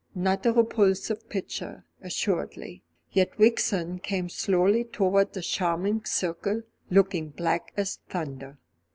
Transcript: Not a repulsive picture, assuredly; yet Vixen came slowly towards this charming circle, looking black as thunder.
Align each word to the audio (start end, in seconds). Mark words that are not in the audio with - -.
Not 0.15 0.47
a 0.47 0.51
repulsive 0.51 1.29
picture, 1.29 1.85
assuredly; 2.01 2.81
yet 3.11 3.35
Vixen 3.37 3.99
came 3.99 4.29
slowly 4.29 4.83
towards 4.83 5.35
this 5.35 5.45
charming 5.47 6.05
circle, 6.05 6.63
looking 6.89 7.29
black 7.29 7.71
as 7.77 7.99
thunder. 8.09 8.57